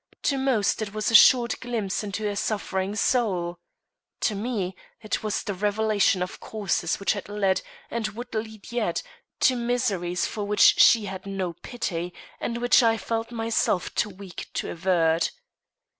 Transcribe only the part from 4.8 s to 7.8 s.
it was the revelation of causes which had led,